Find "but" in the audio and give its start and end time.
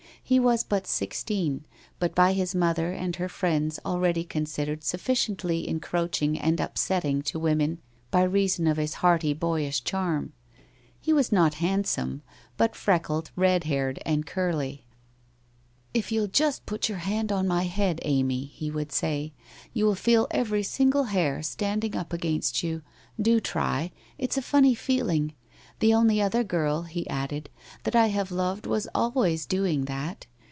0.63-0.87, 1.99-2.15, 12.55-12.77